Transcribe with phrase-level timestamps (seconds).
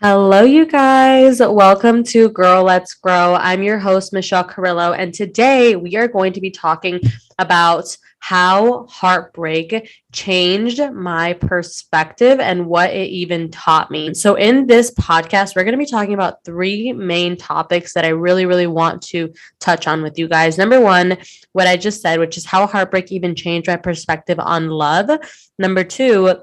[0.00, 1.40] Hello, you guys.
[1.40, 3.34] Welcome to Girl Let's Grow.
[3.34, 7.00] I'm your host, Michelle Carrillo, and today we are going to be talking
[7.40, 14.14] about how heartbreak changed my perspective and what it even taught me.
[14.14, 18.10] So, in this podcast, we're going to be talking about three main topics that I
[18.10, 20.56] really, really want to touch on with you guys.
[20.56, 21.18] Number one,
[21.54, 25.10] what I just said, which is how heartbreak even changed my perspective on love.
[25.58, 26.36] Number two,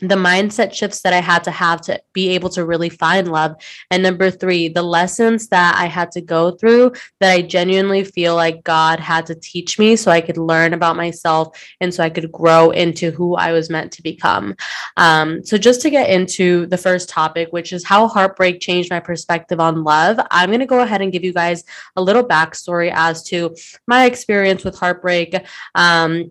[0.00, 3.56] the mindset shifts that I had to have to be able to really find love.
[3.90, 8.34] And number three, the lessons that I had to go through that I genuinely feel
[8.34, 12.10] like God had to teach me so I could learn about myself and so I
[12.10, 14.54] could grow into who I was meant to become.
[14.96, 19.00] Um, so, just to get into the first topic, which is how heartbreak changed my
[19.00, 21.64] perspective on love, I'm going to go ahead and give you guys
[21.96, 23.54] a little backstory as to
[23.86, 25.36] my experience with heartbreak.
[25.74, 26.30] Um,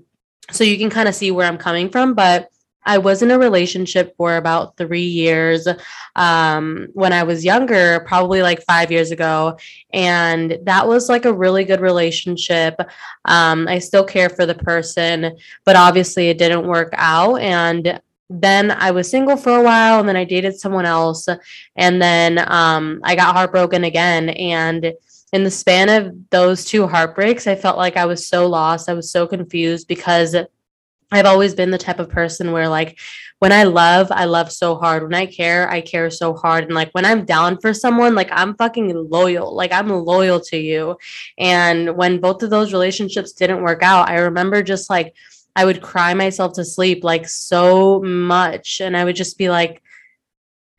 [0.52, 2.14] so you can kind of see where I'm coming from.
[2.14, 2.50] But
[2.90, 5.68] I was in a relationship for about three years
[6.16, 9.60] um, when I was younger, probably like five years ago.
[9.94, 12.82] And that was like a really good relationship.
[13.26, 17.36] Um, I still care for the person, but obviously it didn't work out.
[17.36, 21.28] And then I was single for a while and then I dated someone else.
[21.76, 24.30] And then um, I got heartbroken again.
[24.30, 24.94] And
[25.32, 28.90] in the span of those two heartbreaks, I felt like I was so lost.
[28.90, 30.36] I was so confused because
[31.12, 33.00] I've always been the type of person where like
[33.40, 35.04] when I love, I love so hard.
[35.04, 36.66] When I care, I care so hard.
[36.66, 39.56] And like when I'm down for someone, like I'm fucking loyal.
[39.56, 40.98] Like I'm loyal to you.
[41.38, 45.16] And when both of those relationships didn't work out, I remember just like
[45.56, 48.82] I would cry myself to sleep like so much.
[48.82, 49.82] And I would just be like,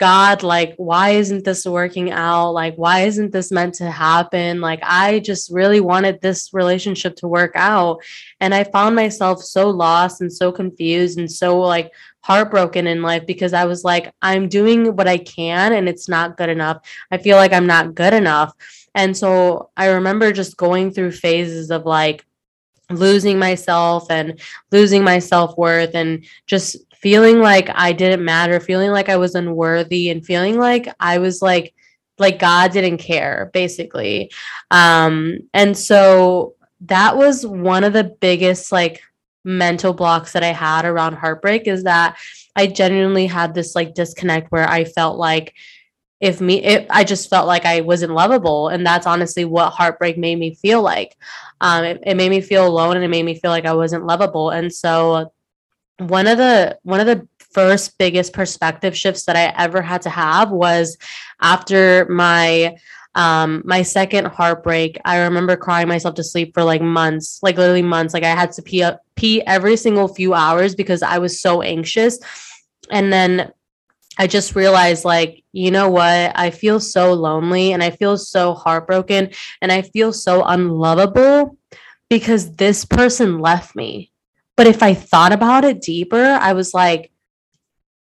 [0.01, 2.53] God, like, why isn't this working out?
[2.53, 4.63] Like, why isn't this meant to happen?
[4.63, 8.03] Like, I just really wanted this relationship to work out.
[8.41, 11.93] And I found myself so lost and so confused and so like
[12.23, 16.39] heartbroken in life because I was like, I'm doing what I can and it's not
[16.39, 16.79] good enough.
[17.11, 18.55] I feel like I'm not good enough.
[18.95, 22.25] And so I remember just going through phases of like,
[22.91, 24.41] losing myself and
[24.71, 30.11] losing my self-worth and just feeling like I didn't matter, feeling like I was unworthy,
[30.11, 31.75] and feeling like I was like,
[32.19, 34.31] like God didn't care, basically.
[34.71, 39.01] Um, and so that was one of the biggest like
[39.45, 42.19] mental blocks that I had around heartbreak is that
[42.55, 45.55] I genuinely had this like disconnect where I felt like
[46.21, 50.19] if me it, I just felt like I wasn't lovable and that's honestly what heartbreak
[50.19, 51.17] made me feel like.
[51.61, 54.07] Um it, it made me feel alone and it made me feel like I wasn't
[54.07, 55.33] lovable and so
[55.99, 60.11] one of the one of the first biggest perspective shifts that I ever had to
[60.11, 60.97] have was
[61.41, 62.77] after my
[63.17, 67.83] um my second heartbreak i remember crying myself to sleep for like months like literally
[67.83, 68.15] months.
[68.15, 72.21] Like i had to pee pee every single few hours because i was so anxious.
[72.89, 73.53] And then
[74.21, 78.55] i just realized like you know what i feel so lonely and i feel so
[78.55, 81.57] heartbroken and i feel so unlovable
[82.09, 84.11] because this person left me
[84.61, 87.11] but if I thought about it deeper, I was like,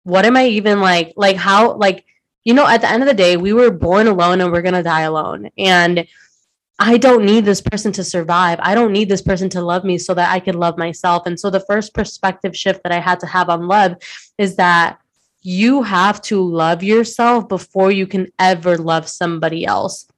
[0.02, 1.14] what am I even like?
[1.16, 2.04] Like, how, like,
[2.44, 4.74] you know, at the end of the day, we were born alone and we're going
[4.74, 5.48] to die alone.
[5.56, 6.06] And
[6.78, 8.58] I don't need this person to survive.
[8.60, 11.22] I don't need this person to love me so that I can love myself.
[11.24, 13.96] And so the first perspective shift that I had to have on love
[14.36, 14.98] is that
[15.44, 20.08] you have to love yourself before you can ever love somebody else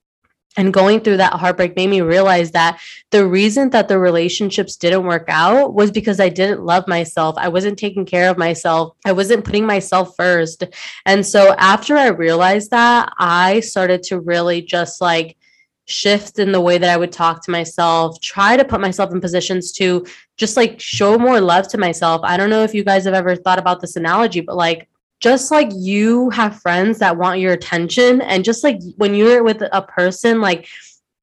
[0.57, 5.05] and going through that heartbreak made me realize that the reason that the relationships didn't
[5.05, 7.37] work out was because I didn't love myself.
[7.39, 8.97] I wasn't taking care of myself.
[9.05, 10.65] I wasn't putting myself first.
[11.05, 15.37] And so after I realized that, I started to really just like
[15.85, 19.21] shift in the way that I would talk to myself, try to put myself in
[19.21, 20.05] positions to
[20.37, 22.23] just like show more love to myself.
[22.25, 24.89] I don't know if you guys have ever thought about this analogy, but like
[25.21, 29.63] just like you have friends that want your attention and just like when you're with
[29.73, 30.69] a person like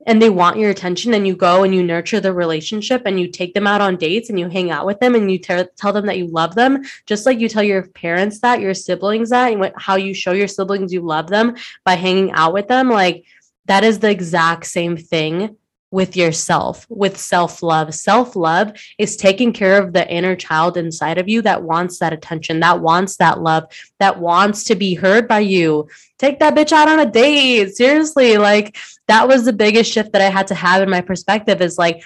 [0.06, 3.28] and they want your attention and you go and you nurture the relationship and you
[3.28, 5.94] take them out on dates and you hang out with them and you ter- tell
[5.94, 9.52] them that you love them just like you tell your parents that your siblings that
[9.52, 11.56] and how you show your siblings you love them
[11.86, 13.26] by hanging out with them like
[13.66, 15.56] that is the exact same thing
[15.94, 17.94] with yourself, with self love.
[17.94, 22.12] Self love is taking care of the inner child inside of you that wants that
[22.12, 23.66] attention, that wants that love,
[24.00, 25.88] that wants to be heard by you.
[26.18, 27.76] Take that bitch out on a date.
[27.76, 28.76] Seriously, like
[29.08, 32.04] that was the biggest shift that I had to have in my perspective is like,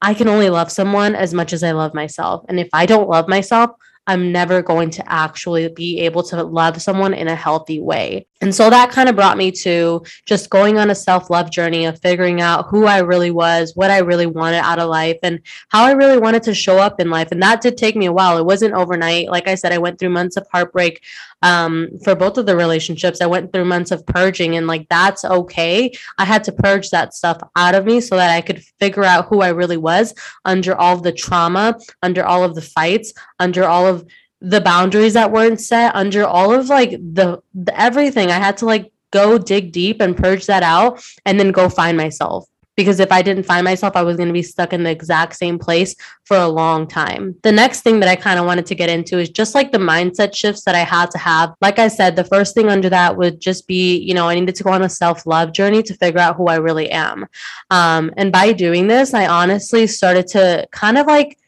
[0.00, 2.46] I can only love someone as much as I love myself.
[2.48, 3.72] And if I don't love myself,
[4.06, 8.26] I'm never going to actually be able to love someone in a healthy way.
[8.44, 11.86] And so that kind of brought me to just going on a self love journey
[11.86, 15.40] of figuring out who I really was, what I really wanted out of life, and
[15.70, 17.28] how I really wanted to show up in life.
[17.32, 18.36] And that did take me a while.
[18.36, 19.30] It wasn't overnight.
[19.30, 21.02] Like I said, I went through months of heartbreak
[21.40, 23.22] um, for both of the relationships.
[23.22, 25.90] I went through months of purging, and like that's okay.
[26.18, 29.28] I had to purge that stuff out of me so that I could figure out
[29.28, 30.12] who I really was
[30.44, 34.06] under all of the trauma, under all of the fights, under all of
[34.50, 38.66] the boundaries that weren't set under all of like the, the everything i had to
[38.66, 42.46] like go dig deep and purge that out and then go find myself
[42.76, 45.36] because if I didn't find myself, I was going to be stuck in the exact
[45.36, 45.94] same place
[46.24, 47.36] for a long time.
[47.42, 49.78] The next thing that I kind of wanted to get into is just like the
[49.78, 51.54] mindset shifts that I had to have.
[51.60, 54.56] Like I said, the first thing under that would just be, you know, I needed
[54.56, 57.26] to go on a self love journey to figure out who I really am.
[57.70, 61.38] Um, and by doing this, I honestly started to kind of like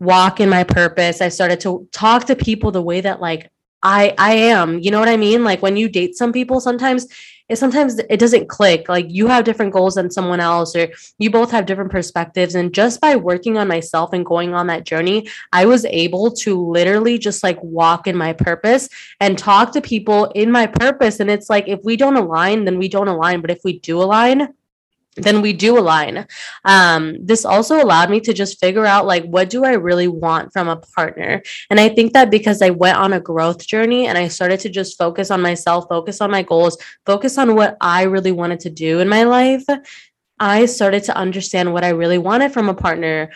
[0.00, 1.20] walk in my purpose.
[1.20, 3.50] I started to talk to people the way that like
[3.82, 4.78] I I am.
[4.80, 5.44] You know what I mean?
[5.44, 7.06] Like when you date some people, sometimes
[7.48, 8.88] it sometimes it doesn't click.
[8.88, 10.88] Like you have different goals than someone else, or
[11.18, 12.56] you both have different perspectives.
[12.56, 16.60] And just by working on myself and going on that journey, I was able to
[16.60, 18.88] literally just like walk in my purpose
[19.20, 21.20] and talk to people in my purpose.
[21.20, 23.40] And it's like if we don't align, then we don't align.
[23.40, 24.52] But if we do align,
[25.16, 26.26] then we do align.
[26.64, 30.52] Um, this also allowed me to just figure out like what do I really want
[30.52, 31.42] from a partner.
[31.70, 34.68] And I think that because I went on a growth journey and I started to
[34.68, 36.76] just focus on myself, focus on my goals,
[37.06, 39.64] focus on what I really wanted to do in my life,
[40.38, 43.30] I started to understand what I really wanted from a partner.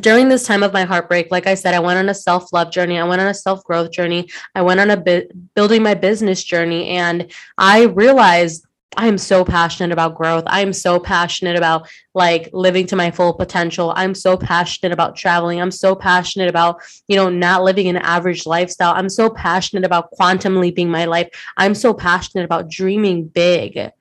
[0.00, 2.70] During this time of my heartbreak, like I said, I went on a self love
[2.70, 2.98] journey.
[2.98, 4.28] I went on a self growth journey.
[4.54, 6.90] I went on a bit building my business journey.
[6.90, 8.66] And I realized
[8.96, 10.44] I am so passionate about growth.
[10.46, 13.92] I am so passionate about like living to my full potential.
[13.94, 15.60] I'm so passionate about traveling.
[15.60, 18.94] I'm so passionate about, you know, not living an average lifestyle.
[18.94, 21.28] I'm so passionate about quantum leaping my life.
[21.56, 23.92] I'm so passionate about dreaming big.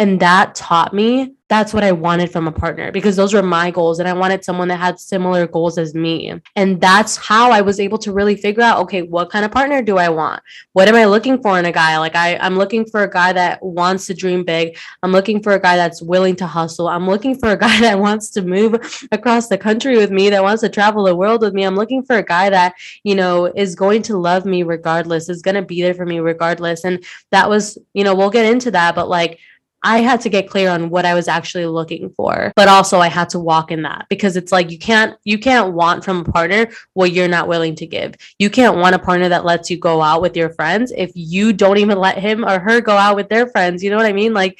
[0.00, 3.72] And that taught me that's what I wanted from a partner because those were my
[3.72, 3.98] goals.
[3.98, 6.32] And I wanted someone that had similar goals as me.
[6.54, 9.82] And that's how I was able to really figure out okay, what kind of partner
[9.82, 10.44] do I want?
[10.74, 11.98] What am I looking for in a guy?
[11.98, 14.78] Like, I, I'm looking for a guy that wants to dream big.
[15.02, 16.86] I'm looking for a guy that's willing to hustle.
[16.86, 20.44] I'm looking for a guy that wants to move across the country with me, that
[20.44, 21.64] wants to travel the world with me.
[21.64, 25.42] I'm looking for a guy that, you know, is going to love me regardless, is
[25.42, 26.84] going to be there for me regardless.
[26.84, 29.40] And that was, you know, we'll get into that, but like,
[29.82, 33.08] I had to get clear on what I was actually looking for, but also I
[33.08, 36.24] had to walk in that because it's like you can't you can't want from a
[36.24, 38.14] partner what you're not willing to give.
[38.38, 41.52] You can't want a partner that lets you go out with your friends if you
[41.52, 43.82] don't even let him or her go out with their friends.
[43.82, 44.34] You know what I mean?
[44.34, 44.58] Like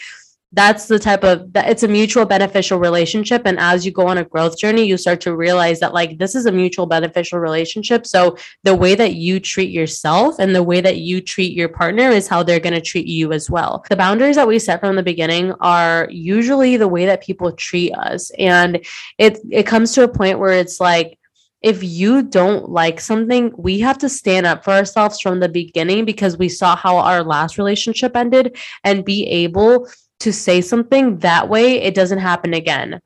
[0.52, 3.42] that's the type of that it's a mutual beneficial relationship.
[3.44, 6.34] And as you go on a growth journey you start to realize that like this
[6.34, 8.06] is a mutual beneficial relationship.
[8.06, 12.08] So the way that you treat yourself and the way that you treat your partner
[12.10, 13.84] is how they're going to treat you as well.
[13.88, 17.92] The boundaries that we set from the beginning are usually the way that people treat
[17.94, 18.30] us.
[18.38, 18.84] And
[19.18, 21.16] it it comes to a point where it's like
[21.62, 26.06] if you don't like something, we have to stand up for ourselves from the beginning
[26.06, 29.86] because we saw how our last relationship ended and be able
[30.20, 33.00] to say something that way it doesn't happen again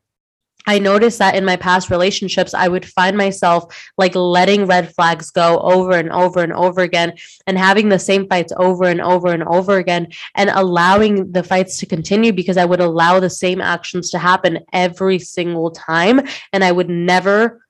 [0.67, 5.29] I noticed that in my past relationships, I would find myself like letting red flags
[5.31, 7.13] go over and over and over again
[7.45, 11.77] and having the same fights over and over and over again and allowing the fights
[11.77, 16.21] to continue because I would allow the same actions to happen every single time.
[16.51, 17.64] And I would never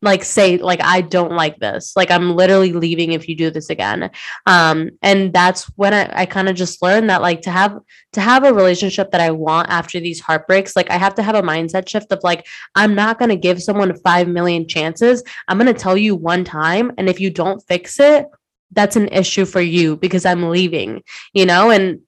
[0.00, 1.94] like say like i don't like this.
[1.96, 4.10] Like i'm literally leaving if you do this again.
[4.46, 7.78] Um and that's when i, I kind of just learned that like to have
[8.12, 11.34] to have a relationship that i want after these heartbreaks like i have to have
[11.34, 15.22] a mindset shift of like i'm not going to give someone 5 million chances.
[15.46, 18.26] I'm going to tell you one time and if you don't fix it
[18.72, 21.02] that's an issue for you because i'm leaving
[21.32, 21.70] you know?
[21.70, 22.00] And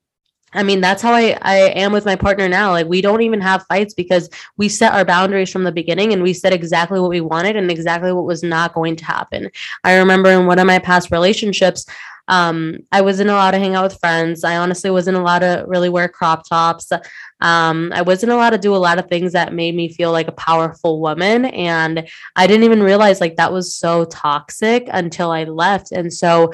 [0.52, 2.70] I mean, that's how I, I am with my partner now.
[2.72, 6.22] Like, we don't even have fights because we set our boundaries from the beginning and
[6.22, 9.50] we said exactly what we wanted and exactly what was not going to happen.
[9.84, 11.86] I remember in one of my past relationships,
[12.30, 14.44] um, I wasn't allowed to hang out with friends.
[14.44, 16.92] I honestly wasn't allowed to really wear crop tops.
[17.40, 20.28] Um, I wasn't allowed to do a lot of things that made me feel like
[20.28, 21.46] a powerful woman.
[21.46, 25.90] And I didn't even realize like that was so toxic until I left.
[25.90, 26.52] And so,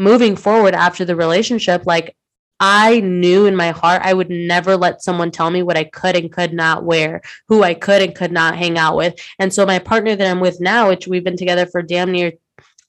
[0.00, 2.14] moving forward after the relationship, like
[2.60, 6.16] I knew in my heart I would never let someone tell me what I could
[6.16, 9.14] and could not wear, who I could and could not hang out with.
[9.38, 12.32] And so my partner that I'm with now, which we've been together for damn near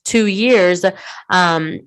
[0.05, 0.83] two years,
[1.29, 1.81] um,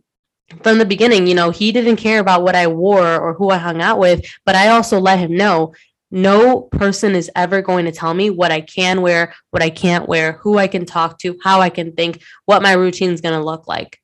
[0.62, 3.56] from the beginning, you know, he didn't care about what I wore or who I
[3.56, 5.72] hung out with, but I also let him know
[6.10, 10.06] no person is ever going to tell me what I can wear, what I can't
[10.06, 13.34] wear, who I can talk to, how I can think, what my routine is going
[13.34, 14.01] to look like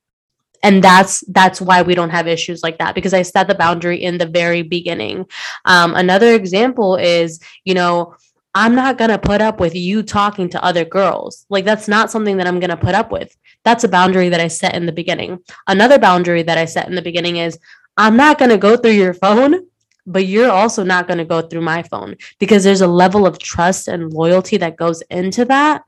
[0.63, 4.03] and that's that's why we don't have issues like that because i set the boundary
[4.03, 5.27] in the very beginning.
[5.65, 8.15] Um, another example is you know
[8.55, 11.47] i'm not going to put up with you talking to other girls.
[11.49, 13.37] Like that's not something that i'm going to put up with.
[13.65, 15.39] That's a boundary that i set in the beginning.
[15.67, 17.59] Another boundary that i set in the beginning is
[17.97, 19.67] i'm not going to go through your phone
[20.09, 23.39] but you're also not going to go through my phone because there's a level of
[23.39, 25.83] trust and loyalty that goes into that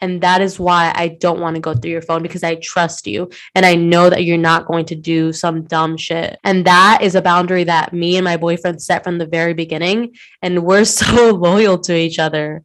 [0.00, 3.06] and that is why I don't want to go through your phone because I trust
[3.06, 6.38] you and I know that you're not going to do some dumb shit.
[6.44, 10.14] And that is a boundary that me and my boyfriend set from the very beginning.
[10.42, 12.64] And we're so loyal to each other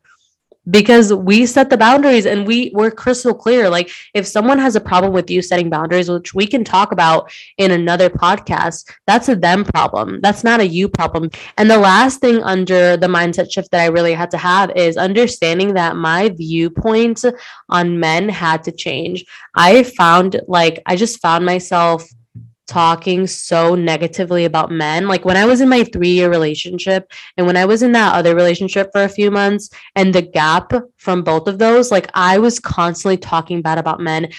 [0.70, 3.70] because we set the boundaries and we we're crystal clear.
[3.70, 7.32] Like if someone has a problem with you setting boundaries which we can talk about
[7.58, 10.22] in another podcast that's a them problem.
[10.22, 11.30] That's not a you problem.
[11.58, 14.98] And the last thing under the mindset shift that i really had to have is
[14.98, 17.24] understanding that my viewpoint
[17.70, 19.26] on men had to change.
[19.56, 22.08] I found like i just found myself
[22.72, 25.06] talking so negatively about men.
[25.06, 28.16] Like when I was in my three year relationship and when I was in that
[28.16, 32.40] other relationship for a few months, and the gap from both of those, like I
[32.40, 34.32] was constantly talking bad about men.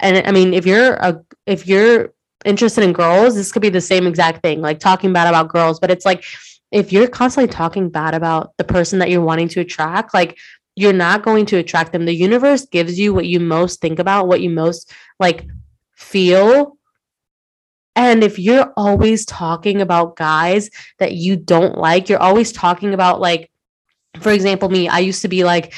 [0.00, 2.12] And I mean, if you're a, if you're
[2.44, 5.80] interested in girls, this could be the same exact thing, like talking bad about girls.
[5.80, 6.24] But it's like,
[6.70, 10.36] if you're constantly talking bad about the person that you're wanting to attract, like
[10.76, 12.04] you're not going to attract them.
[12.04, 15.46] The universe gives you what you most think about, what you most like
[15.96, 16.77] feel
[17.98, 23.20] and if you're always talking about guys that you don't like, you're always talking about,
[23.20, 23.50] like,
[24.20, 25.74] for example, me, I used to be like,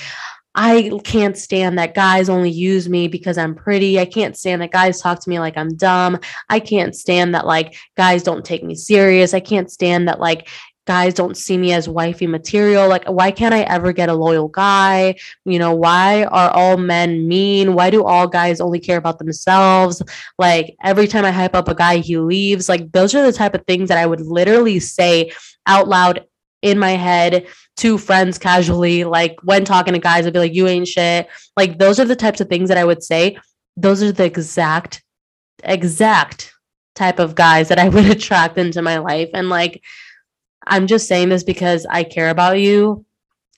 [0.54, 3.98] I can't stand that guys only use me because I'm pretty.
[3.98, 6.18] I can't stand that guys talk to me like I'm dumb.
[6.50, 9.32] I can't stand that like guys don't take me serious.
[9.32, 10.50] I can't stand that like
[10.86, 12.88] guys don't see me as wifey material.
[12.88, 15.16] Like, why can't I ever get a loyal guy?
[15.44, 17.74] You know, why are all men mean?
[17.74, 20.02] Why do all guys only care about themselves?
[20.38, 22.68] Like, every time I hype up a guy, he leaves.
[22.68, 25.32] Like, those are the type of things that I would literally say
[25.66, 26.26] out loud
[26.62, 27.46] in my head
[27.78, 29.04] to friends casually.
[29.04, 31.28] Like, when talking to guys, I'd be like, you ain't shit.
[31.56, 33.38] Like, those are the types of things that I would say.
[33.76, 35.02] Those are the exact,
[35.62, 36.52] exact
[36.94, 39.30] type of guys that I would attract into my life.
[39.34, 39.82] And like,
[40.66, 43.04] I'm just saying this because I care about you.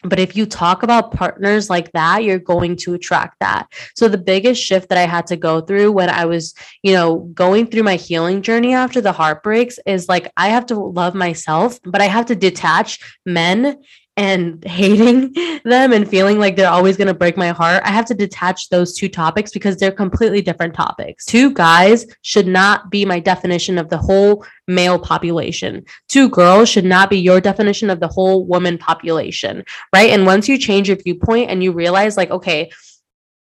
[0.05, 3.69] But if you talk about partners like that, you're going to attract that.
[3.95, 7.19] So the biggest shift that I had to go through when I was, you know,
[7.35, 11.79] going through my healing journey after the heartbreaks is like I have to love myself,
[11.85, 13.81] but I have to detach men
[14.17, 15.33] and hating
[15.65, 18.69] them and feeling like they're always going to break my heart, I have to detach
[18.69, 21.25] those two topics because they're completely different topics.
[21.25, 25.85] Two guys should not be my definition of the whole male population.
[26.09, 29.65] Two girls should not be your definition of the whole woman population,
[29.95, 30.11] right?
[30.11, 32.71] And once you change your viewpoint and you realize like okay,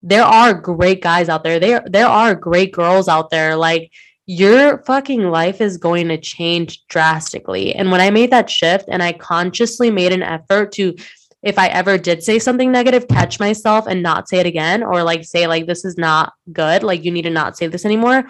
[0.03, 1.59] there are great guys out there.
[1.59, 3.91] There there are great girls out there like
[4.27, 7.73] your fucking life is going to change drastically.
[7.73, 10.95] And when I made that shift and I consciously made an effort to
[11.43, 15.03] if I ever did say something negative, catch myself and not say it again or
[15.03, 18.27] like say like this is not good, like you need to not say this anymore.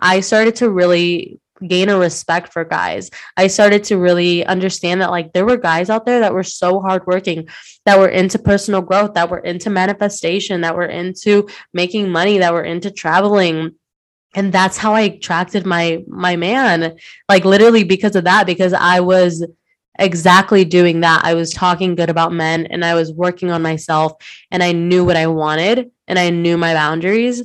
[0.00, 3.10] I started to really gain a respect for guys.
[3.36, 6.80] I started to really understand that like there were guys out there that were so
[6.80, 7.48] hardworking,
[7.84, 12.52] that were into personal growth, that were into manifestation, that were into making money, that
[12.52, 13.74] were into traveling,
[14.34, 16.96] and that's how i attracted my my man
[17.28, 19.44] like literally because of that because i was
[19.98, 21.24] exactly doing that.
[21.24, 24.12] I was talking good about men and i was working on myself
[24.50, 27.42] and i knew what i wanted and i knew my boundaries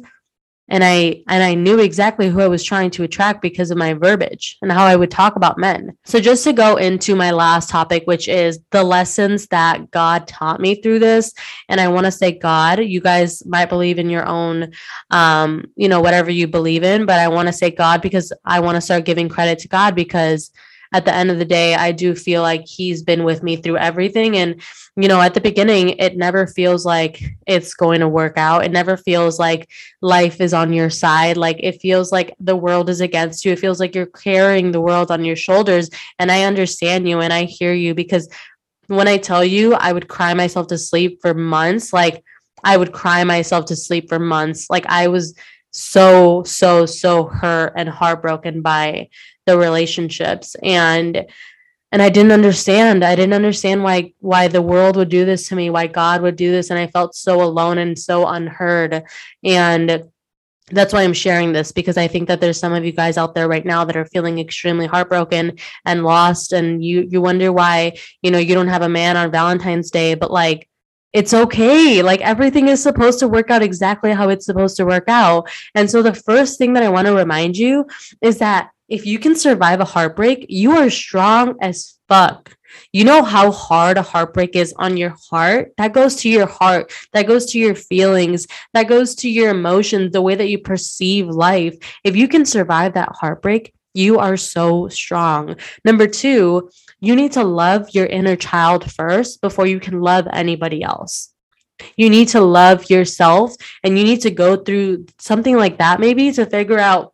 [0.74, 3.94] and i and i knew exactly who i was trying to attract because of my
[3.94, 5.96] verbiage and how i would talk about men.
[6.04, 10.60] So just to go into my last topic which is the lessons that god taught
[10.60, 11.34] me through this.
[11.70, 14.72] And i want to say god you guys might believe in your own
[15.12, 18.60] um you know whatever you believe in but i want to say god because i
[18.60, 20.52] want to start giving credit to god because
[20.94, 23.78] at the end of the day, I do feel like he's been with me through
[23.78, 24.38] everything.
[24.38, 24.62] And,
[24.96, 28.64] you know, at the beginning, it never feels like it's going to work out.
[28.64, 29.70] It never feels like
[30.02, 31.36] life is on your side.
[31.36, 33.54] Like it feels like the world is against you.
[33.54, 35.90] It feels like you're carrying the world on your shoulders.
[36.20, 38.30] And I understand you and I hear you because
[38.86, 42.24] when I tell you I would cry myself to sleep for months, like
[42.64, 44.70] I would cry myself to sleep for months.
[44.70, 45.34] Like I was
[45.72, 49.10] so, so, so hurt and heartbroken by
[49.46, 51.26] the relationships and
[51.92, 53.04] and I didn't understand.
[53.04, 56.36] I didn't understand why why the world would do this to me, why God would
[56.36, 59.04] do this and I felt so alone and so unheard
[59.44, 60.04] and
[60.72, 63.36] that's why I'm sharing this because I think that there's some of you guys out
[63.36, 67.98] there right now that are feeling extremely heartbroken and lost and you you wonder why,
[68.22, 70.70] you know, you don't have a man on Valentine's Day, but like
[71.12, 72.02] it's okay.
[72.02, 75.48] Like everything is supposed to work out exactly how it's supposed to work out.
[75.76, 77.86] And so the first thing that I want to remind you
[78.22, 82.56] is that if you can survive a heartbreak, you are strong as fuck.
[82.92, 85.74] You know how hard a heartbreak is on your heart?
[85.78, 86.94] That goes to your heart.
[87.12, 88.46] That goes to your feelings.
[88.76, 91.76] That goes to your emotions, the way that you perceive life.
[92.04, 95.56] If you can survive that heartbreak, you are so strong.
[95.84, 96.70] Number two,
[97.00, 101.34] you need to love your inner child first before you can love anybody else.
[101.98, 106.32] You need to love yourself and you need to go through something like that, maybe
[106.34, 107.13] to figure out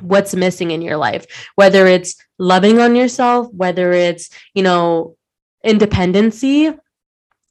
[0.00, 5.16] what's missing in your life, whether it's loving on yourself, whether it's, you know,
[5.64, 6.72] independency,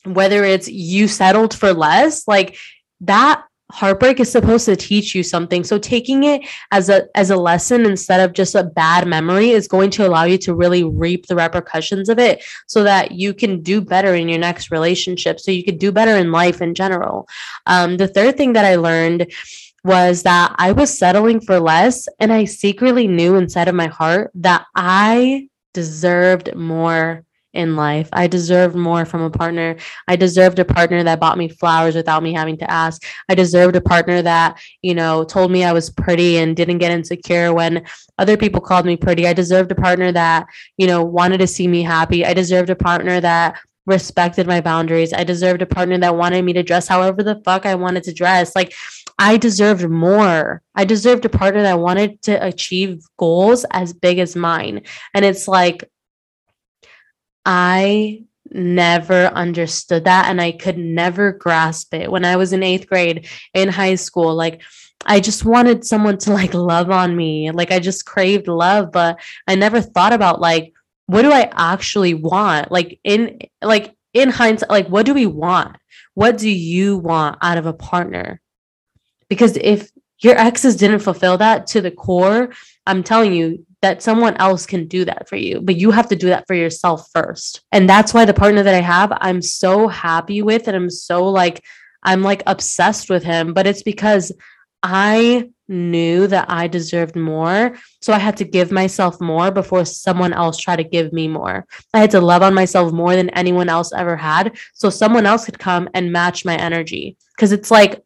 [0.06, 2.58] whether it's you settled for less, like
[3.02, 5.64] that heartbreak is supposed to teach you something.
[5.64, 6.42] So taking it
[6.72, 10.24] as a as a lesson instead of just a bad memory is going to allow
[10.24, 14.28] you to really reap the repercussions of it so that you can do better in
[14.28, 17.28] your next relationship so you could do better in life in general.
[17.66, 19.32] Um, the third thing that i learned
[19.84, 24.32] was that i was settling for less and i secretly knew inside of my heart
[24.34, 28.10] that i deserved more in life.
[28.14, 29.76] I deserved more from a partner.
[30.08, 33.04] I deserved a partner that bought me flowers without me having to ask.
[33.28, 36.92] I deserved a partner that, you know, told me I was pretty and didn't get
[36.92, 37.86] insecure when
[38.18, 39.28] other people called me pretty.
[39.28, 40.46] I deserved a partner that,
[40.78, 42.24] you know, wanted to see me happy.
[42.24, 43.60] I deserved a partner that
[43.90, 45.14] respected my boundaries.
[45.14, 48.14] I deserved a partner that wanted me to dress however the fuck I wanted to
[48.14, 48.56] dress.
[48.56, 48.74] Like
[49.20, 50.62] I deserved more.
[50.74, 54.84] I deserved a partner that wanted to achieve goals as big as mine.
[55.14, 55.84] And it's like
[57.46, 62.10] I never understood that and I could never grasp it.
[62.10, 64.62] When I was in eighth grade in high school, like
[65.06, 67.52] I just wanted someone to like love on me.
[67.52, 70.74] Like I just craved love, but I never thought about like,
[71.08, 72.72] what do I actually want?
[72.72, 75.76] Like in like in hindsight, like what do we want?
[76.14, 78.42] What do you want out of a partner?
[79.30, 82.52] Because if your exes didn't fulfill that to the core,
[82.86, 86.16] I'm telling you, that someone else can do that for you, but you have to
[86.16, 87.62] do that for yourself first.
[87.72, 91.26] And that's why the partner that I have, I'm so happy with and I'm so
[91.26, 91.64] like,
[92.04, 94.32] I'm like obsessed with him, but it's because
[94.82, 97.78] I knew that I deserved more.
[98.02, 101.66] So I had to give myself more before someone else tried to give me more.
[101.94, 104.58] I had to love on myself more than anyone else ever had.
[104.74, 107.18] So someone else could come and match my energy.
[107.38, 108.04] Cause it's like,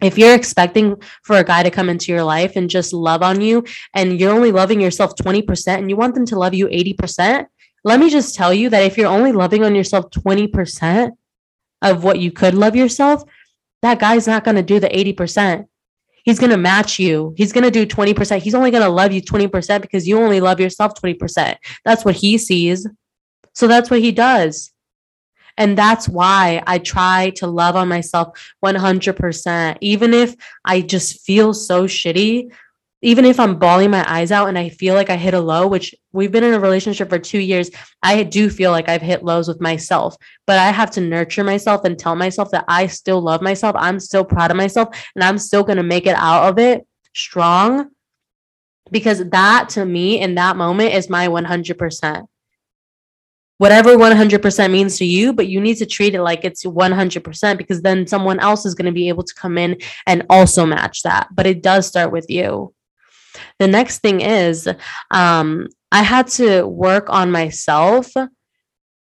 [0.00, 3.40] if you're expecting for a guy to come into your life and just love on
[3.40, 7.46] you and you're only loving yourself 20% and you want them to love you 80%,
[7.84, 11.10] let me just tell you that if you're only loving on yourself 20%
[11.82, 13.24] of what you could love yourself,
[13.82, 15.66] that guy's not going to do the 80%.
[16.24, 17.34] He's going to match you.
[17.36, 18.42] He's going to do 20%.
[18.42, 21.56] He's only going to love you 20% because you only love yourself 20%.
[21.84, 22.86] That's what he sees.
[23.54, 24.72] So that's what he does.
[25.58, 29.76] And that's why I try to love on myself 100%.
[29.80, 32.52] Even if I just feel so shitty,
[33.02, 35.66] even if I'm bawling my eyes out and I feel like I hit a low,
[35.66, 37.70] which we've been in a relationship for two years,
[38.02, 40.16] I do feel like I've hit lows with myself,
[40.46, 43.74] but I have to nurture myself and tell myself that I still love myself.
[43.78, 46.86] I'm still proud of myself and I'm still going to make it out of it
[47.14, 47.90] strong
[48.90, 52.26] because that to me in that moment is my 100%
[53.58, 57.82] whatever 100% means to you, but you need to treat it like it's 100% because
[57.82, 61.28] then someone else is going to be able to come in and also match that.
[61.32, 62.74] But it does start with you.
[63.58, 64.68] The next thing is,
[65.10, 68.12] um, I had to work on myself,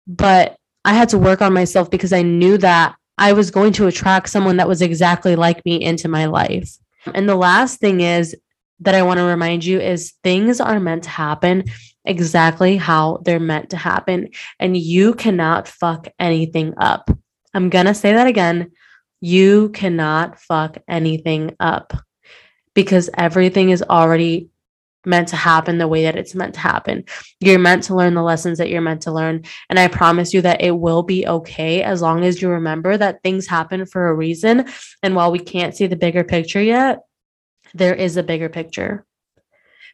[0.06, 3.86] but I had to work on myself because I knew that I was going to
[3.86, 6.76] attract someone that was exactly like me into my life.
[7.14, 8.34] And the last thing is
[8.82, 11.64] that I want to remind you is things are meant to happen
[12.04, 14.28] exactly how they're meant to happen.
[14.58, 17.10] And you cannot fuck anything up.
[17.54, 18.72] I'm going to say that again.
[19.20, 21.92] You cannot fuck anything up
[22.74, 24.48] because everything is already
[25.04, 27.04] meant to happen the way that it's meant to happen.
[27.40, 29.44] You're meant to learn the lessons that you're meant to learn.
[29.68, 33.22] And I promise you that it will be okay as long as you remember that
[33.22, 34.66] things happen for a reason.
[35.02, 37.00] And while we can't see the bigger picture yet,
[37.74, 39.04] there is a bigger picture.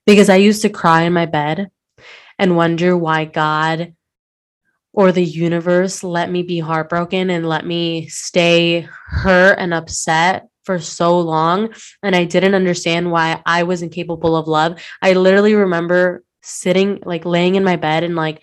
[0.06, 1.70] Because I used to cry in my bed
[2.38, 3.94] and wonder why God
[4.92, 10.78] or the universe let me be heartbroken and let me stay hurt and upset for
[10.78, 11.72] so long.
[12.02, 14.80] And I didn't understand why I was incapable of love.
[15.00, 18.42] I literally remember sitting, like laying in my bed and like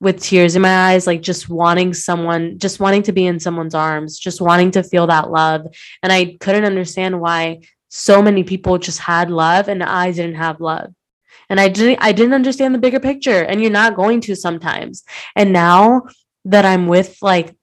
[0.00, 3.74] with tears in my eyes, like just wanting someone, just wanting to be in someone's
[3.74, 5.66] arms, just wanting to feel that love.
[6.02, 10.60] And I couldn't understand why so many people just had love and I didn't have
[10.60, 10.92] love
[11.48, 15.04] and I didn't I didn't understand the bigger picture and you're not going to sometimes.
[15.34, 16.02] And now
[16.44, 17.54] that I'm with like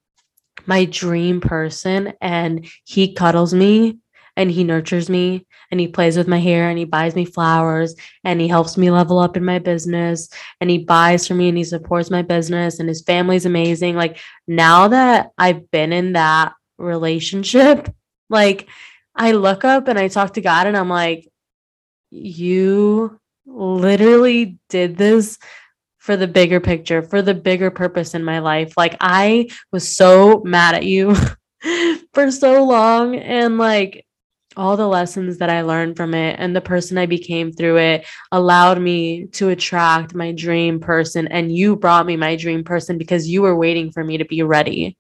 [0.65, 3.99] my dream person and he cuddles me
[4.38, 7.95] and he nurtures me and he plays with my hair and he buys me flowers
[8.23, 11.57] and he helps me level up in my business and he buys for me and
[11.57, 13.95] he supports my business and his family's amazing.
[13.95, 17.89] Like now that I've been in that relationship,
[18.29, 18.67] like
[19.15, 21.30] I look up and I talk to God and I'm like,
[22.12, 25.38] you literally did this
[25.97, 28.73] for the bigger picture, for the bigger purpose in my life.
[28.78, 31.15] Like I was so mad at you
[32.13, 34.06] for so long and like
[34.58, 38.06] all the lessons that I learned from it and the person I became through it
[38.32, 41.28] allowed me to attract my dream person.
[41.28, 44.43] And you brought me my dream person because you were waiting for me to be
[44.43, 44.97] ready.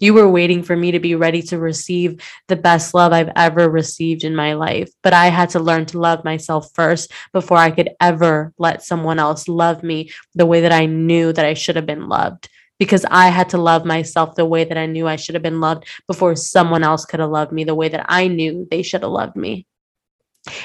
[0.00, 3.68] You were waiting for me to be ready to receive the best love I've ever
[3.70, 4.90] received in my life.
[5.02, 9.18] But I had to learn to love myself first before I could ever let someone
[9.18, 12.48] else love me the way that I knew that I should have been loved
[12.78, 15.60] because I had to love myself the way that I knew I should have been
[15.60, 19.02] loved before someone else could have loved me the way that I knew they should
[19.02, 19.66] have loved me.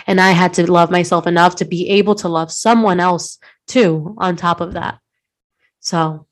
[0.05, 4.15] And I had to love myself enough to be able to love someone else too,
[4.17, 4.99] on top of that.
[5.79, 6.27] So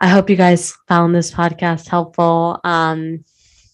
[0.00, 2.60] I hope you guys found this podcast helpful.
[2.62, 3.24] Um,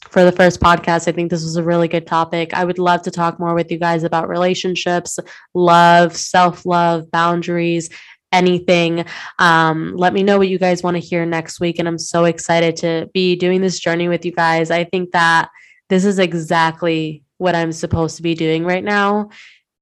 [0.08, 2.54] for the first podcast, I think this was a really good topic.
[2.54, 5.18] I would love to talk more with you guys about relationships,
[5.54, 7.90] love, self love, boundaries,
[8.32, 9.04] anything.
[9.38, 11.78] Um, let me know what you guys want to hear next week.
[11.78, 14.70] And I'm so excited to be doing this journey with you guys.
[14.70, 15.50] I think that
[15.90, 19.30] this is exactly what I'm supposed to be doing right now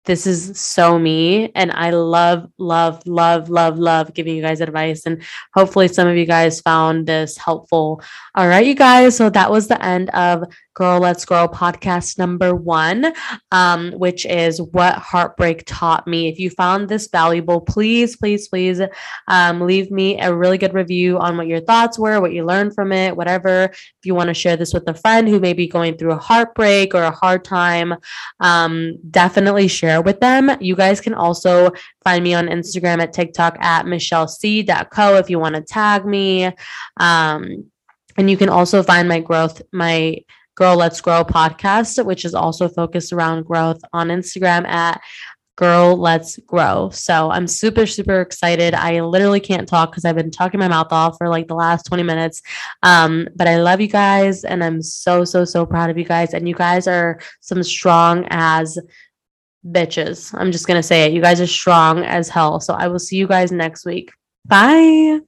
[0.05, 5.07] this is so me and i love love love love love giving you guys advice
[5.07, 5.23] and
[5.55, 8.03] hopefully some of you guys found this helpful.
[8.35, 12.55] All right you guys so that was the end of girl let's grow podcast number
[12.55, 13.13] one
[13.51, 18.81] um, which is what heartbreak taught me if you found this valuable please please please
[19.29, 22.75] um, leave me a really good review on what your thoughts were what you learned
[22.75, 25.67] from it whatever if you want to share this with a friend who may be
[25.67, 27.95] going through a heartbreak or a hard time
[28.41, 30.51] um, definitely share with them.
[30.61, 31.73] You guys can also
[32.05, 36.51] find me on Instagram at TikTok at michellec.co if you want to tag me.
[36.99, 37.71] Um,
[38.17, 40.19] and you can also find my growth, my
[40.55, 45.01] Girl Let's Grow podcast, which is also focused around growth on Instagram at
[45.57, 46.91] Girl Let's Grow.
[46.91, 48.75] So I'm super, super excited.
[48.75, 51.85] I literally can't talk because I've been talking my mouth off for like the last
[51.87, 52.43] 20 minutes.
[52.83, 56.35] Um, but I love you guys and I'm so, so, so proud of you guys.
[56.35, 58.79] And you guys are some strong as
[59.67, 60.35] bitches.
[60.39, 61.13] I'm just going to say it.
[61.13, 62.61] You guys are strong as hell.
[62.61, 64.13] So I will see you guys next week.
[64.45, 65.21] Bye.